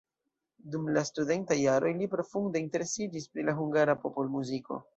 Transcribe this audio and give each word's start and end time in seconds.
Dum 0.75 0.87
la 0.95 1.03
studentaj 1.09 1.57
jaroj 1.59 1.91
li 1.99 2.07
profunde 2.15 2.63
interesiĝis 2.65 3.29
pri 3.35 3.47
la 3.51 3.57
hungara 3.61 3.97
popolmuziko. 4.07 4.81